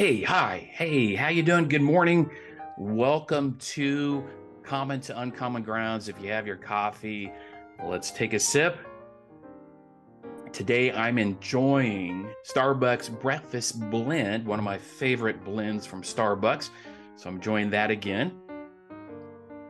hi, 0.00 0.70
hey, 0.72 1.14
how 1.14 1.28
you 1.28 1.42
doing? 1.42 1.68
Good 1.68 1.82
morning. 1.82 2.30
Welcome 2.78 3.58
to 3.58 4.24
Common 4.62 4.98
to 5.02 5.20
Uncommon 5.20 5.62
Grounds. 5.62 6.08
If 6.08 6.18
you 6.22 6.30
have 6.30 6.46
your 6.46 6.56
coffee, 6.56 7.30
let's 7.84 8.10
take 8.10 8.32
a 8.32 8.38
sip. 8.38 8.78
Today 10.54 10.90
I'm 10.90 11.18
enjoying 11.18 12.30
Starbucks 12.50 13.20
Breakfast 13.20 13.78
Blend, 13.90 14.46
one 14.46 14.58
of 14.58 14.64
my 14.64 14.78
favorite 14.78 15.44
blends 15.44 15.84
from 15.84 16.00
Starbucks. 16.00 16.70
So 17.16 17.28
I'm 17.28 17.36
enjoying 17.36 17.68
that 17.68 17.90
again. 17.90 18.40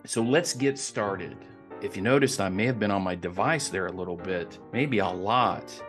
So 0.06 0.22
let's 0.22 0.54
get 0.54 0.78
started. 0.78 1.38
If 1.82 1.96
you 1.96 2.02
noticed, 2.02 2.40
I 2.40 2.50
may 2.50 2.66
have 2.66 2.78
been 2.78 2.92
on 2.92 3.02
my 3.02 3.16
device 3.16 3.68
there 3.68 3.88
a 3.88 3.92
little 3.92 4.16
bit, 4.16 4.60
maybe 4.72 5.00
a 5.00 5.08
lot. 5.08 5.82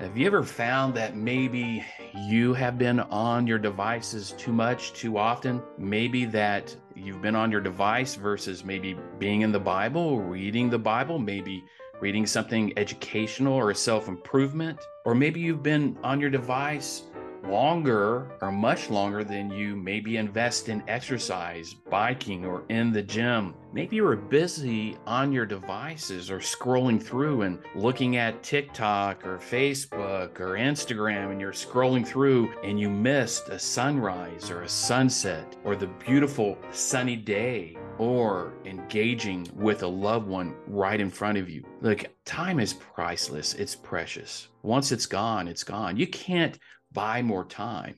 Have 0.00 0.16
you 0.16 0.26
ever 0.26 0.42
found 0.42 0.94
that 0.94 1.14
maybe 1.14 1.84
you 2.14 2.54
have 2.54 2.78
been 2.78 3.00
on 3.00 3.46
your 3.46 3.58
devices 3.58 4.32
too 4.38 4.50
much, 4.50 4.94
too 4.94 5.18
often? 5.18 5.62
Maybe 5.76 6.24
that 6.24 6.74
you've 6.96 7.20
been 7.20 7.36
on 7.36 7.52
your 7.52 7.60
device 7.60 8.14
versus 8.14 8.64
maybe 8.64 8.96
being 9.18 9.42
in 9.42 9.52
the 9.52 9.60
Bible, 9.60 10.18
reading 10.18 10.70
the 10.70 10.78
Bible, 10.78 11.18
maybe 11.18 11.62
reading 12.00 12.24
something 12.24 12.72
educational 12.78 13.52
or 13.52 13.74
self 13.74 14.08
improvement, 14.08 14.80
or 15.04 15.14
maybe 15.14 15.38
you've 15.38 15.62
been 15.62 15.98
on 16.02 16.18
your 16.18 16.30
device 16.30 17.02
longer 17.44 18.30
or 18.40 18.52
much 18.52 18.90
longer 18.90 19.24
than 19.24 19.50
you 19.50 19.76
maybe 19.76 20.16
invest 20.16 20.68
in 20.68 20.82
exercise, 20.88 21.74
biking, 21.74 22.44
or 22.44 22.64
in 22.68 22.92
the 22.92 23.02
gym. 23.02 23.54
Maybe 23.72 23.96
you 23.96 24.02
were 24.02 24.16
busy 24.16 24.96
on 25.06 25.32
your 25.32 25.46
devices 25.46 26.30
or 26.30 26.38
scrolling 26.38 27.00
through 27.00 27.42
and 27.42 27.60
looking 27.74 28.16
at 28.16 28.42
TikTok 28.42 29.24
or 29.24 29.38
Facebook 29.38 30.40
or 30.40 30.56
Instagram, 30.56 31.30
and 31.30 31.40
you're 31.40 31.52
scrolling 31.52 32.06
through 32.06 32.52
and 32.64 32.80
you 32.80 32.90
missed 32.90 33.48
a 33.48 33.58
sunrise 33.58 34.50
or 34.50 34.62
a 34.62 34.68
sunset 34.68 35.56
or 35.64 35.76
the 35.76 35.86
beautiful 35.86 36.58
sunny 36.72 37.16
day 37.16 37.76
or 37.98 38.54
engaging 38.64 39.46
with 39.54 39.82
a 39.82 39.86
loved 39.86 40.26
one 40.26 40.54
right 40.66 41.00
in 41.00 41.10
front 41.10 41.36
of 41.36 41.50
you. 41.50 41.62
Look, 41.82 42.06
time 42.24 42.58
is 42.58 42.72
priceless, 42.72 43.54
it's 43.54 43.76
precious. 43.76 44.48
Once 44.62 44.90
it's 44.90 45.06
gone, 45.06 45.46
it's 45.46 45.64
gone. 45.64 45.96
You 45.96 46.06
can't 46.06 46.58
buy 46.92 47.22
more 47.22 47.44
time. 47.44 47.96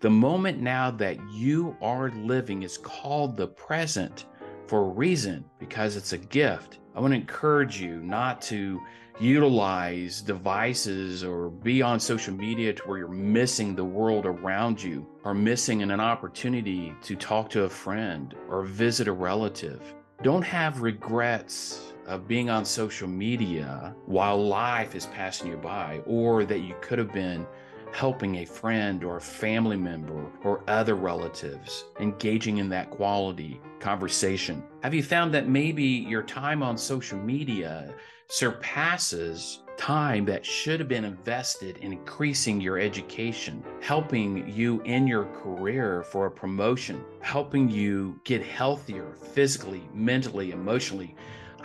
The 0.00 0.10
moment 0.10 0.60
now 0.60 0.90
that 0.92 1.18
you 1.30 1.76
are 1.82 2.10
living 2.10 2.62
is 2.62 2.78
called 2.78 3.36
the 3.36 3.48
present 3.48 4.26
for 4.66 4.82
a 4.82 4.88
reason 4.88 5.44
because 5.58 5.96
it's 5.96 6.12
a 6.12 6.18
gift. 6.18 6.78
I 6.94 7.00
want 7.00 7.12
to 7.12 7.16
encourage 7.16 7.80
you 7.80 8.00
not 8.02 8.40
to 8.42 8.80
utilize 9.18 10.20
devices 10.20 11.24
or 11.24 11.50
be 11.50 11.82
on 11.82 11.98
social 11.98 12.34
media 12.34 12.72
to 12.72 12.82
where 12.84 12.98
you're 12.98 13.08
missing 13.08 13.74
the 13.74 13.84
world 13.84 14.26
around 14.26 14.80
you 14.80 15.06
or 15.24 15.34
missing 15.34 15.82
an 15.82 15.90
opportunity 15.90 16.94
to 17.02 17.16
talk 17.16 17.50
to 17.50 17.64
a 17.64 17.68
friend 17.68 18.34
or 18.48 18.62
visit 18.62 19.08
a 19.08 19.12
relative. 19.12 19.82
Don't 20.22 20.42
have 20.42 20.82
regrets 20.82 21.92
of 22.06 22.28
being 22.28 22.50
on 22.50 22.64
social 22.64 23.08
media 23.08 23.94
while 24.06 24.42
life 24.42 24.94
is 24.94 25.06
passing 25.06 25.50
you 25.50 25.56
by 25.56 26.00
or 26.06 26.44
that 26.44 26.60
you 26.60 26.74
could 26.80 26.98
have 26.98 27.12
been 27.12 27.46
helping 27.92 28.36
a 28.36 28.44
friend 28.44 29.04
or 29.04 29.16
a 29.16 29.20
family 29.20 29.76
member 29.76 30.30
or 30.44 30.62
other 30.68 30.94
relatives, 30.94 31.84
engaging 32.00 32.58
in 32.58 32.68
that 32.68 32.90
quality 32.90 33.60
conversation? 33.80 34.62
Have 34.82 34.94
you 34.94 35.02
found 35.02 35.32
that 35.34 35.48
maybe 35.48 35.84
your 35.84 36.22
time 36.22 36.62
on 36.62 36.76
social 36.76 37.18
media 37.18 37.94
surpasses 38.28 39.60
time 39.78 40.24
that 40.26 40.44
should 40.44 40.80
have 40.80 40.88
been 40.88 41.04
invested 41.04 41.78
in 41.78 41.92
increasing 41.92 42.60
your 42.60 42.78
education, 42.78 43.64
helping 43.80 44.46
you 44.48 44.82
in 44.82 45.06
your 45.06 45.24
career 45.26 46.02
for 46.02 46.26
a 46.26 46.30
promotion, 46.30 47.02
helping 47.20 47.70
you 47.70 48.20
get 48.24 48.42
healthier 48.42 49.14
physically, 49.32 49.88
mentally, 49.94 50.50
emotionally? 50.50 51.14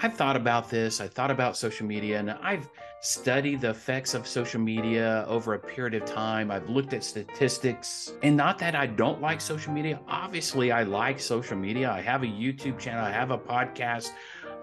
I've 0.04 0.16
thought 0.16 0.36
about 0.36 0.70
this. 0.70 1.00
I 1.00 1.08
thought 1.08 1.32
about 1.32 1.56
social 1.56 1.88
media 1.88 2.20
and 2.20 2.32
I've 2.32 2.70
studied 3.00 3.62
the 3.62 3.70
effects 3.70 4.14
of 4.14 4.28
social 4.28 4.60
media 4.60 5.24
over 5.30 5.54
a 5.54 5.60
period 5.60 5.94
of 5.94 6.04
time. 6.04 6.52
I've 6.52 6.70
looked 6.70 6.92
at 6.92 7.06
statistics 7.06 8.12
and 8.22 8.36
not 8.36 8.60
that 8.60 8.76
I 8.76 8.86
don't 8.86 9.22
like 9.22 9.40
social 9.40 9.72
media. 9.72 10.02
Obviously, 10.10 10.74
I 10.74 10.84
like 10.84 11.22
social 11.22 11.56
media. 11.56 11.90
I 11.90 12.02
have 12.02 12.24
a 12.24 12.26
YouTube 12.26 12.78
channel, 12.78 13.06
I 13.06 13.12
have 13.12 13.32
a 13.32 13.38
podcast. 13.38 14.10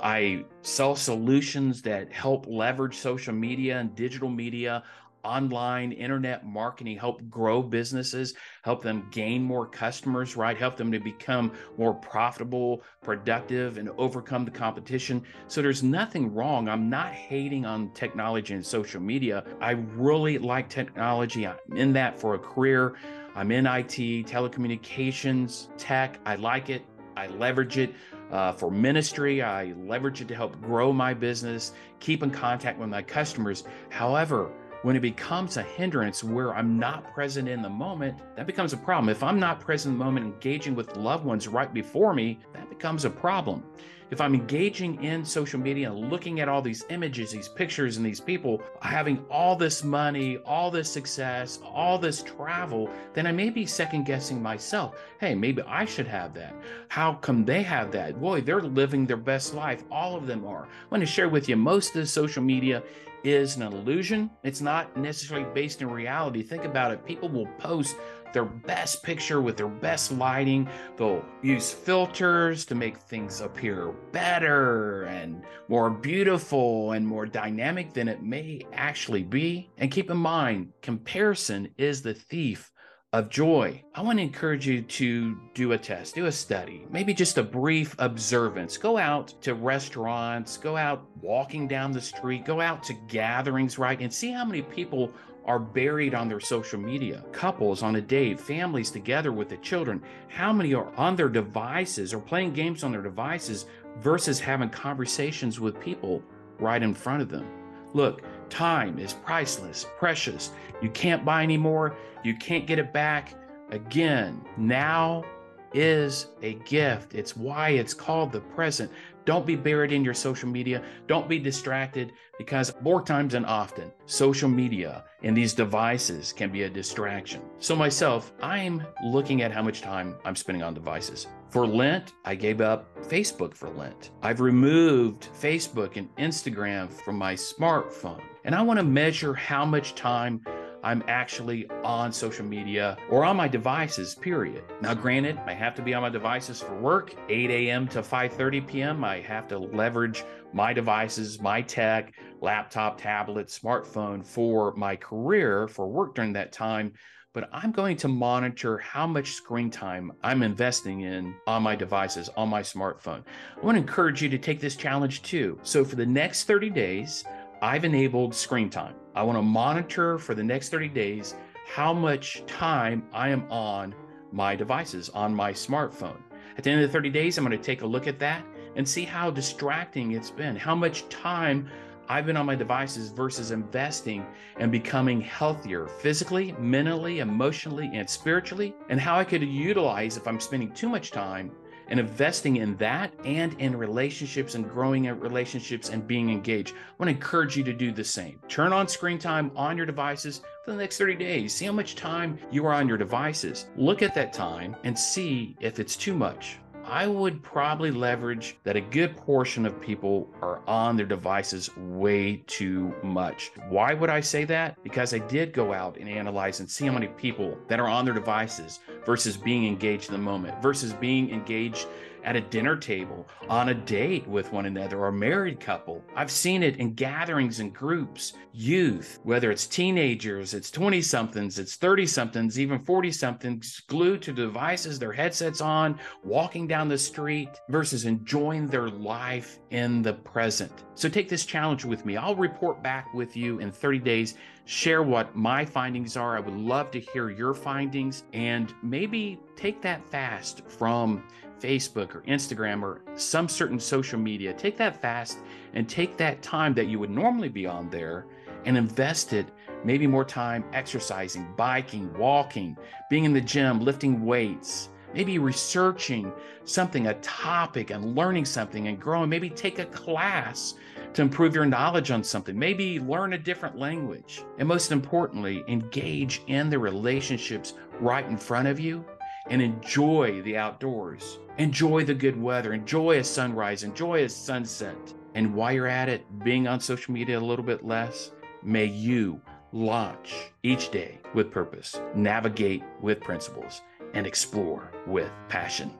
I 0.02 0.44
sell 0.60 0.94
solutions 0.94 1.80
that 1.82 2.12
help 2.12 2.46
leverage 2.46 2.96
social 2.96 3.32
media 3.32 3.78
and 3.78 3.94
digital 3.94 4.28
media 4.28 4.82
online 5.22 5.92
internet 5.92 6.44
marketing 6.46 6.96
help 6.96 7.28
grow 7.28 7.62
businesses 7.62 8.34
help 8.62 8.82
them 8.82 9.06
gain 9.10 9.42
more 9.42 9.66
customers 9.66 10.30
right? 10.36 10.56
Help 10.56 10.76
them 10.76 10.90
to 10.90 10.98
become 10.98 11.52
more 11.76 11.94
profitable 11.94 12.82
productive 13.02 13.76
and 13.78 13.90
overcome 13.98 14.44
the 14.44 14.50
competition. 14.50 15.22
So 15.48 15.62
there's 15.62 15.82
nothing 15.82 16.32
wrong. 16.34 16.68
I'm 16.68 16.88
not 16.88 17.12
hating 17.12 17.66
on 17.66 17.90
technology 17.92 18.54
and 18.54 18.64
social 18.64 19.00
media. 19.00 19.44
I 19.60 19.72
really 19.72 20.38
like 20.38 20.68
technology. 20.68 21.46
I'm 21.46 21.58
in 21.76 21.92
that 21.94 22.18
for 22.18 22.34
a 22.34 22.38
career. 22.38 22.94
I'm 23.34 23.50
in 23.52 23.66
it 23.66 23.88
telecommunications 24.24 25.68
tech. 25.76 26.18
I 26.24 26.36
like 26.36 26.70
it. 26.70 26.84
I 27.16 27.26
leverage 27.28 27.78
it 27.78 27.94
uh, 28.30 28.52
for 28.52 28.70
ministry. 28.70 29.42
I 29.42 29.74
leverage 29.84 30.20
it 30.20 30.28
to 30.28 30.34
help 30.34 30.60
grow 30.60 30.92
my 30.92 31.12
business, 31.12 31.72
keep 31.98 32.22
in 32.22 32.30
contact 32.30 32.78
with 32.78 32.88
my 32.88 33.02
customers. 33.02 33.64
However, 33.90 34.50
when 34.82 34.96
it 34.96 35.00
becomes 35.00 35.56
a 35.56 35.62
hindrance 35.62 36.24
where 36.24 36.54
I'm 36.54 36.78
not 36.78 37.12
present 37.12 37.48
in 37.48 37.60
the 37.60 37.68
moment, 37.68 38.18
that 38.36 38.46
becomes 38.46 38.72
a 38.72 38.78
problem. 38.78 39.10
If 39.10 39.22
I'm 39.22 39.38
not 39.38 39.60
present 39.60 39.92
in 39.92 39.98
the 39.98 40.04
moment, 40.04 40.26
engaging 40.26 40.74
with 40.74 40.96
loved 40.96 41.24
ones 41.24 41.48
right 41.48 41.72
before 41.72 42.14
me, 42.14 42.38
that 42.54 42.68
becomes 42.70 43.04
a 43.04 43.10
problem. 43.10 43.62
If 44.10 44.20
I'm 44.20 44.34
engaging 44.34 45.04
in 45.04 45.24
social 45.24 45.60
media 45.60 45.92
looking 45.92 46.40
at 46.40 46.48
all 46.48 46.60
these 46.60 46.84
images, 46.90 47.30
these 47.30 47.48
pictures, 47.48 47.96
and 47.96 48.04
these 48.04 48.18
people 48.18 48.60
having 48.82 49.24
all 49.30 49.54
this 49.54 49.84
money, 49.84 50.38
all 50.38 50.68
this 50.68 50.90
success, 50.90 51.60
all 51.62 51.96
this 51.96 52.22
travel, 52.22 52.90
then 53.12 53.24
I 53.26 53.32
may 53.32 53.50
be 53.50 53.66
second 53.66 54.06
guessing 54.06 54.42
myself. 54.42 54.96
Hey, 55.20 55.36
maybe 55.36 55.62
I 55.62 55.84
should 55.84 56.08
have 56.08 56.34
that. 56.34 56.56
How 56.88 57.14
come 57.14 57.44
they 57.44 57.62
have 57.62 57.92
that? 57.92 58.20
Boy, 58.20 58.40
they're 58.40 58.62
living 58.62 59.06
their 59.06 59.16
best 59.16 59.54
life. 59.54 59.84
All 59.92 60.16
of 60.16 60.26
them 60.26 60.44
are. 60.44 60.64
I 60.64 60.88
want 60.90 61.02
to 61.02 61.06
share 61.06 61.28
with 61.28 61.48
you 61.48 61.54
most 61.54 61.94
of 61.94 62.00
the 62.00 62.06
social 62.06 62.42
media 62.42 62.82
is 63.24 63.56
an 63.56 63.62
illusion. 63.62 64.30
It's 64.42 64.60
not 64.60 64.96
necessarily 64.96 65.46
based 65.54 65.82
in 65.82 65.90
reality. 65.90 66.42
Think 66.42 66.64
about 66.64 66.92
it. 66.92 67.04
People 67.04 67.28
will 67.28 67.46
post 67.58 67.96
their 68.32 68.44
best 68.44 69.02
picture 69.02 69.40
with 69.40 69.56
their 69.56 69.68
best 69.68 70.12
lighting. 70.12 70.68
They'll 70.96 71.24
use 71.42 71.72
filters 71.72 72.64
to 72.66 72.74
make 72.74 72.96
things 72.96 73.40
appear 73.40 73.92
better 74.12 75.04
and 75.04 75.42
more 75.68 75.90
beautiful 75.90 76.92
and 76.92 77.06
more 77.06 77.26
dynamic 77.26 77.92
than 77.92 78.08
it 78.08 78.22
may 78.22 78.62
actually 78.72 79.24
be. 79.24 79.70
And 79.78 79.90
keep 79.90 80.10
in 80.10 80.16
mind, 80.16 80.72
comparison 80.82 81.68
is 81.76 82.02
the 82.02 82.14
thief 82.14 82.70
of 83.12 83.28
joy. 83.28 83.82
I 83.92 84.02
want 84.02 84.20
to 84.20 84.22
encourage 84.22 84.68
you 84.68 84.82
to 84.82 85.36
do 85.52 85.72
a 85.72 85.78
test, 85.78 86.14
do 86.14 86.26
a 86.26 86.32
study, 86.32 86.86
maybe 86.90 87.12
just 87.12 87.38
a 87.38 87.42
brief 87.42 87.96
observance. 87.98 88.76
Go 88.76 88.98
out 88.98 89.34
to 89.42 89.54
restaurants, 89.54 90.56
go 90.56 90.76
out 90.76 91.04
walking 91.20 91.66
down 91.66 91.90
the 91.90 92.00
street, 92.00 92.44
go 92.44 92.60
out 92.60 92.84
to 92.84 92.94
gatherings, 93.08 93.78
right? 93.78 94.00
And 94.00 94.14
see 94.14 94.30
how 94.30 94.44
many 94.44 94.62
people 94.62 95.12
are 95.44 95.58
buried 95.58 96.14
on 96.14 96.28
their 96.28 96.38
social 96.38 96.78
media. 96.78 97.24
Couples 97.32 97.82
on 97.82 97.96
a 97.96 98.00
date, 98.00 98.38
families 98.38 98.92
together 98.92 99.32
with 99.32 99.48
the 99.48 99.56
children. 99.56 100.00
How 100.28 100.52
many 100.52 100.72
are 100.74 100.94
on 100.94 101.16
their 101.16 101.28
devices 101.28 102.14
or 102.14 102.20
playing 102.20 102.52
games 102.52 102.84
on 102.84 102.92
their 102.92 103.02
devices 103.02 103.66
versus 103.98 104.38
having 104.38 104.70
conversations 104.70 105.58
with 105.58 105.80
people 105.80 106.22
right 106.60 106.80
in 106.80 106.94
front 106.94 107.22
of 107.22 107.28
them? 107.28 107.50
Look, 107.92 108.22
time 108.50 108.98
is 108.98 109.12
priceless, 109.12 109.86
precious. 109.98 110.50
You 110.82 110.90
can't 110.90 111.24
buy 111.24 111.42
anymore. 111.42 111.96
You 112.24 112.34
can't 112.36 112.66
get 112.66 112.78
it 112.78 112.92
back. 112.92 113.34
Again, 113.70 114.44
now 114.56 115.24
is 115.72 116.28
a 116.42 116.54
gift. 116.54 117.14
It's 117.14 117.36
why 117.36 117.70
it's 117.70 117.94
called 117.94 118.32
the 118.32 118.40
present. 118.40 118.90
Don't 119.24 119.46
be 119.46 119.54
buried 119.54 119.92
in 119.92 120.04
your 120.04 120.14
social 120.14 120.48
media. 120.48 120.82
Don't 121.06 121.28
be 121.28 121.38
distracted 121.38 122.12
because 122.38 122.74
more 122.80 123.02
times 123.02 123.34
than 123.34 123.44
often, 123.44 123.92
social 124.06 124.48
media 124.48 125.04
and 125.22 125.36
these 125.36 125.52
devices 125.52 126.32
can 126.32 126.50
be 126.50 126.62
a 126.62 126.70
distraction. 126.70 127.42
So, 127.58 127.76
myself, 127.76 128.32
I'm 128.42 128.84
looking 129.04 129.42
at 129.42 129.52
how 129.52 129.62
much 129.62 129.82
time 129.82 130.16
I'm 130.24 130.34
spending 130.34 130.62
on 130.62 130.74
devices. 130.74 131.26
For 131.50 131.66
Lent, 131.66 132.12
I 132.24 132.34
gave 132.34 132.60
up 132.60 132.96
Facebook 133.02 133.54
for 133.54 133.68
Lent. 133.70 134.10
I've 134.22 134.40
removed 134.40 135.28
Facebook 135.40 135.96
and 135.96 136.14
Instagram 136.16 136.92
from 136.92 137.16
my 137.16 137.34
smartphone. 137.34 138.22
And 138.44 138.54
I 138.54 138.62
want 138.62 138.78
to 138.78 138.84
measure 138.84 139.34
how 139.34 139.64
much 139.64 139.94
time 139.94 140.40
I'm 140.82 141.04
actually 141.08 141.68
on 141.84 142.10
social 142.10 142.46
media 142.46 142.96
or 143.10 143.22
on 143.22 143.36
my 143.36 143.48
devices, 143.48 144.14
period. 144.14 144.64
Now, 144.80 144.94
granted, 144.94 145.38
I 145.46 145.52
have 145.52 145.74
to 145.74 145.82
be 145.82 145.92
on 145.92 146.00
my 146.00 146.08
devices 146.08 146.62
for 146.62 146.74
work, 146.80 147.14
8 147.28 147.50
a.m. 147.50 147.86
to 147.88 148.00
5:30 148.00 148.66
p.m. 148.66 149.04
I 149.04 149.20
have 149.20 149.46
to 149.48 149.58
leverage 149.58 150.24
my 150.54 150.72
devices, 150.72 151.38
my 151.38 151.60
tech, 151.60 152.14
laptop, 152.40 152.98
tablet, 152.98 153.48
smartphone 153.48 154.24
for 154.24 154.74
my 154.74 154.96
career, 154.96 155.68
for 155.68 155.86
work 155.86 156.14
during 156.14 156.32
that 156.32 156.50
time. 156.50 156.94
but 157.32 157.48
I'm 157.52 157.70
going 157.70 157.96
to 157.98 158.08
monitor 158.08 158.78
how 158.78 159.06
much 159.06 159.32
screen 159.32 159.70
time 159.70 160.10
I'm 160.22 160.42
investing 160.42 161.02
in 161.02 161.34
on 161.46 161.62
my 161.62 161.76
devices, 161.76 162.28
on 162.36 162.48
my 162.48 162.62
smartphone. 162.62 163.22
I 163.56 163.64
want 163.64 163.76
to 163.76 163.80
encourage 163.80 164.20
you 164.20 164.28
to 164.30 164.38
take 164.38 164.60
this 164.60 164.74
challenge 164.74 165.22
too. 165.22 165.58
So 165.62 165.84
for 165.84 165.94
the 165.94 166.06
next 166.06 166.44
30 166.44 166.70
days, 166.70 167.24
I've 167.62 167.84
enabled 167.84 168.34
screen 168.34 168.70
time. 168.70 168.94
I 169.14 169.22
want 169.22 169.36
to 169.36 169.42
monitor 169.42 170.18
for 170.18 170.34
the 170.34 170.42
next 170.42 170.70
30 170.70 170.88
days 170.88 171.34
how 171.66 171.92
much 171.92 172.42
time 172.46 173.06
I 173.12 173.28
am 173.28 173.50
on 173.50 173.94
my 174.32 174.56
devices, 174.56 175.10
on 175.10 175.34
my 175.34 175.52
smartphone. 175.52 176.16
At 176.56 176.64
the 176.64 176.70
end 176.70 176.82
of 176.82 176.88
the 176.88 176.92
30 176.92 177.10
days, 177.10 177.36
I'm 177.36 177.44
going 177.44 177.56
to 177.56 177.62
take 177.62 177.82
a 177.82 177.86
look 177.86 178.06
at 178.06 178.18
that 178.20 178.44
and 178.76 178.88
see 178.88 179.04
how 179.04 179.30
distracting 179.30 180.12
it's 180.12 180.30
been, 180.30 180.56
how 180.56 180.74
much 180.74 181.06
time 181.10 181.68
I've 182.08 182.24
been 182.24 182.36
on 182.36 182.46
my 182.46 182.54
devices 182.54 183.10
versus 183.10 183.50
investing 183.50 184.26
and 184.58 184.72
becoming 184.72 185.20
healthier 185.20 185.86
physically, 185.86 186.52
mentally, 186.58 187.18
emotionally, 187.18 187.90
and 187.92 188.08
spiritually, 188.08 188.74
and 188.88 188.98
how 188.98 189.16
I 189.16 189.24
could 189.24 189.42
utilize 189.42 190.16
if 190.16 190.26
I'm 190.26 190.40
spending 190.40 190.72
too 190.72 190.88
much 190.88 191.10
time 191.10 191.52
and 191.90 192.00
investing 192.00 192.56
in 192.56 192.76
that 192.76 193.12
and 193.24 193.54
in 193.60 193.76
relationships 193.76 194.54
and 194.54 194.70
growing 194.70 195.08
at 195.08 195.20
relationships 195.20 195.90
and 195.90 196.06
being 196.06 196.30
engaged. 196.30 196.74
I 196.74 196.92
want 196.98 197.08
to 197.08 197.14
encourage 197.14 197.56
you 197.56 197.64
to 197.64 197.72
do 197.72 197.92
the 197.92 198.04
same. 198.04 198.40
Turn 198.48 198.72
on 198.72 198.88
screen 198.88 199.18
time 199.18 199.50
on 199.56 199.76
your 199.76 199.86
devices 199.86 200.40
for 200.64 200.70
the 200.70 200.78
next 200.78 200.98
30 200.98 201.16
days. 201.16 201.52
See 201.52 201.66
how 201.66 201.72
much 201.72 201.96
time 201.96 202.38
you 202.50 202.64
are 202.66 202.72
on 202.72 202.88
your 202.88 202.98
devices. 202.98 203.66
Look 203.76 204.02
at 204.02 204.14
that 204.14 204.32
time 204.32 204.76
and 204.84 204.98
see 204.98 205.56
if 205.60 205.78
it's 205.78 205.96
too 205.96 206.14
much 206.14 206.58
I 206.90 207.06
would 207.06 207.40
probably 207.44 207.92
leverage 207.92 208.56
that 208.64 208.74
a 208.74 208.80
good 208.80 209.16
portion 209.16 209.64
of 209.64 209.80
people 209.80 210.28
are 210.42 210.60
on 210.66 210.96
their 210.96 211.06
devices 211.06 211.70
way 211.76 212.42
too 212.48 212.92
much. 213.04 213.52
Why 213.68 213.94
would 213.94 214.10
I 214.10 214.18
say 214.18 214.44
that? 214.46 214.76
Because 214.82 215.14
I 215.14 215.20
did 215.20 215.52
go 215.52 215.72
out 215.72 215.98
and 215.98 216.08
analyze 216.08 216.58
and 216.58 216.68
see 216.68 216.86
how 216.86 216.92
many 216.92 217.06
people 217.06 217.56
that 217.68 217.78
are 217.78 217.86
on 217.86 218.04
their 218.04 218.12
devices 218.12 218.80
versus 219.06 219.36
being 219.36 219.68
engaged 219.68 220.08
in 220.08 220.14
the 220.14 220.18
moment, 220.18 220.60
versus 220.60 220.92
being 220.92 221.30
engaged 221.30 221.86
at 222.24 222.36
a 222.36 222.40
dinner 222.40 222.76
table, 222.76 223.26
on 223.48 223.70
a 223.70 223.74
date 223.74 224.26
with 224.26 224.52
one 224.52 224.66
another, 224.66 224.98
or 224.98 225.08
a 225.08 225.12
married 225.12 225.60
couple. 225.60 226.02
I've 226.14 226.30
seen 226.30 226.62
it 226.62 226.76
in 226.76 226.94
gatherings 226.94 227.60
and 227.60 227.72
groups, 227.72 228.34
youth, 228.52 229.18
whether 229.22 229.50
it's 229.50 229.66
teenagers, 229.66 230.54
it's 230.54 230.70
20 230.70 231.02
somethings, 231.02 231.58
it's 231.58 231.76
30 231.76 232.06
somethings, 232.06 232.58
even 232.58 232.78
40 232.78 233.12
somethings, 233.12 233.80
glued 233.86 234.22
to 234.22 234.32
devices, 234.32 234.98
their 234.98 235.12
headsets 235.12 235.60
on, 235.60 235.98
walking 236.24 236.66
down 236.66 236.88
the 236.88 236.98
street 236.98 237.50
versus 237.68 238.04
enjoying 238.04 238.66
their 238.66 238.88
life 238.88 239.58
in 239.70 240.02
the 240.02 240.14
present. 240.14 240.72
So 240.94 241.08
take 241.08 241.28
this 241.28 241.46
challenge 241.46 241.84
with 241.84 242.04
me. 242.04 242.16
I'll 242.16 242.36
report 242.36 242.82
back 242.82 243.12
with 243.14 243.36
you 243.36 243.58
in 243.58 243.70
30 243.70 243.98
days 244.00 244.34
share 244.70 245.02
what 245.02 245.34
my 245.34 245.64
findings 245.64 246.16
are. 246.16 246.36
I 246.36 246.40
would 246.40 246.54
love 246.54 246.92
to 246.92 247.00
hear 247.00 247.28
your 247.28 247.54
findings 247.54 248.22
and 248.32 248.72
maybe 248.84 249.40
take 249.56 249.82
that 249.82 250.08
fast 250.08 250.62
from 250.68 251.24
Facebook 251.60 252.14
or 252.14 252.22
Instagram 252.22 252.82
or 252.82 253.02
some 253.14 253.48
certain 253.48 253.78
social 253.78 254.18
media. 254.18 254.52
Take 254.52 254.76
that 254.78 255.00
fast 255.00 255.38
and 255.74 255.88
take 255.88 256.16
that 256.16 256.42
time 256.42 256.74
that 256.74 256.86
you 256.86 256.98
would 256.98 257.10
normally 257.10 257.48
be 257.48 257.66
on 257.66 257.90
there 257.90 258.26
and 258.64 258.76
invest 258.76 259.32
it 259.32 259.46
maybe 259.84 260.06
more 260.06 260.24
time 260.24 260.64
exercising, 260.72 261.52
biking, 261.56 262.12
walking, 262.18 262.76
being 263.08 263.24
in 263.24 263.32
the 263.32 263.40
gym, 263.40 263.80
lifting 263.80 264.24
weights, 264.24 264.90
maybe 265.14 265.38
researching 265.38 266.32
something, 266.64 267.06
a 267.06 267.14
topic, 267.14 267.90
and 267.90 268.14
learning 268.14 268.44
something 268.44 268.88
and 268.88 269.00
growing. 269.00 269.28
Maybe 269.28 269.50
take 269.50 269.78
a 269.78 269.86
class 269.86 270.74
to 271.14 271.22
improve 271.22 271.54
your 271.54 271.66
knowledge 271.66 272.10
on 272.10 272.22
something, 272.22 272.56
maybe 272.56 273.00
learn 273.00 273.32
a 273.32 273.38
different 273.38 273.76
language. 273.76 274.42
And 274.58 274.68
most 274.68 274.92
importantly, 274.92 275.64
engage 275.66 276.42
in 276.46 276.70
the 276.70 276.78
relationships 276.78 277.74
right 278.00 278.26
in 278.26 278.36
front 278.36 278.68
of 278.68 278.78
you 278.78 279.04
and 279.50 279.60
enjoy 279.60 280.40
the 280.42 280.56
outdoors. 280.56 281.38
Enjoy 281.58 282.04
the 282.04 282.14
good 282.14 282.40
weather, 282.40 282.72
enjoy 282.72 283.18
a 283.18 283.24
sunrise, 283.24 283.82
enjoy 283.82 284.24
a 284.24 284.28
sunset. 284.28 284.96
And 285.34 285.54
while 285.54 285.72
you're 285.72 285.86
at 285.86 286.08
it, 286.08 286.24
being 286.42 286.66
on 286.66 286.80
social 286.80 287.12
media 287.12 287.38
a 287.38 287.40
little 287.40 287.64
bit 287.64 287.84
less, 287.84 288.30
may 288.62 288.86
you 288.86 289.40
launch 289.72 290.52
each 290.62 290.90
day 290.90 291.18
with 291.34 291.50
purpose, 291.50 292.00
navigate 292.14 292.82
with 293.00 293.20
principles, 293.20 293.82
and 294.14 294.26
explore 294.26 294.90
with 295.06 295.30
passion. 295.48 295.92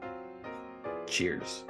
Cheers. 1.06 1.64